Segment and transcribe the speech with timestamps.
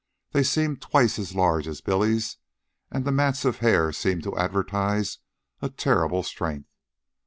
[0.31, 2.37] They seemed twice as large as Billy's,
[2.89, 5.19] and the mats of hair seemed to advertise
[5.61, 6.71] a terrible strength.